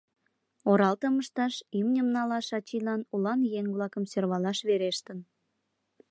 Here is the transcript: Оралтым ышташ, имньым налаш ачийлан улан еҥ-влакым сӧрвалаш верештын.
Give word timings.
Оралтым 0.69 1.15
ышташ, 1.23 1.53
имньым 1.79 2.07
налаш 2.15 2.47
ачийлан 2.57 3.01
улан 3.13 3.39
еҥ-влакым 3.59 4.03
сӧрвалаш 4.11 4.59
верештын. 4.67 5.19